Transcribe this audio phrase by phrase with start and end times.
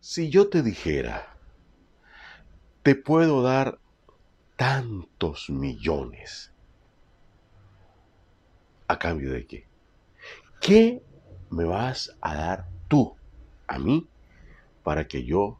[0.00, 1.36] Si yo te dijera,
[2.82, 3.80] te puedo dar
[4.56, 6.52] tantos millones,
[8.86, 9.64] ¿a cambio de qué?
[10.60, 11.02] ¿Qué
[11.50, 13.16] me vas a dar tú
[13.66, 14.08] a mí
[14.84, 15.58] para que yo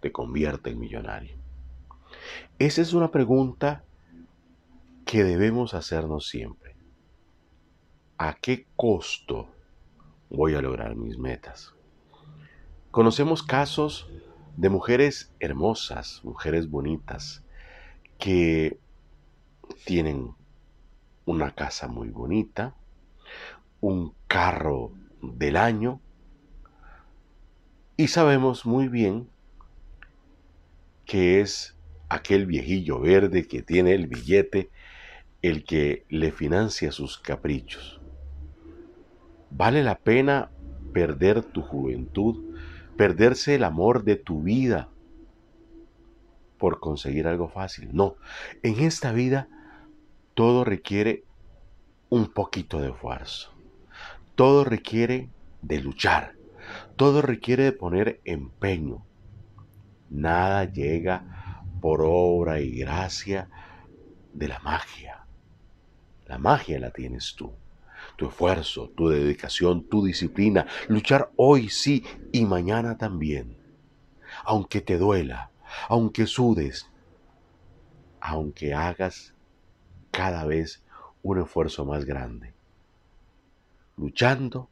[0.00, 1.36] te convierta en millonario?
[2.60, 3.84] Esa es una pregunta
[5.04, 6.76] que debemos hacernos siempre.
[8.18, 9.48] ¿A qué costo
[10.30, 11.74] voy a lograr mis metas?
[12.92, 14.06] Conocemos casos
[14.58, 17.42] de mujeres hermosas, mujeres bonitas,
[18.18, 18.78] que
[19.86, 20.34] tienen
[21.24, 22.76] una casa muy bonita,
[23.80, 26.02] un carro del año,
[27.96, 29.26] y sabemos muy bien
[31.06, 31.74] que es
[32.10, 34.70] aquel viejillo verde que tiene el billete
[35.40, 38.02] el que le financia sus caprichos.
[39.50, 40.50] ¿Vale la pena
[40.92, 42.54] perder tu juventud,
[42.96, 44.88] perderse el amor de tu vida
[46.58, 47.90] por conseguir algo fácil?
[47.92, 48.16] No,
[48.62, 49.48] en esta vida
[50.34, 51.24] todo requiere
[52.08, 53.52] un poquito de esfuerzo.
[54.34, 55.30] Todo requiere
[55.62, 56.34] de luchar.
[56.96, 59.04] Todo requiere de poner empeño.
[60.10, 63.48] Nada llega por obra y gracia
[64.32, 65.24] de la magia.
[66.26, 67.52] La magia la tienes tú.
[68.16, 70.66] Tu esfuerzo, tu dedicación, tu disciplina.
[70.88, 73.58] Luchar hoy sí y mañana también.
[74.44, 75.50] Aunque te duela,
[75.88, 76.86] aunque sudes,
[78.20, 79.34] aunque hagas
[80.10, 80.84] cada vez
[81.22, 82.54] un esfuerzo más grande.
[83.96, 84.70] Luchando,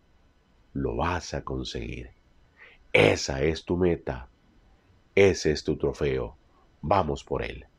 [0.73, 2.11] lo vas a conseguir.
[2.93, 4.29] Esa es tu meta.
[5.15, 6.37] Ese es tu trofeo.
[6.81, 7.70] Vamos por él.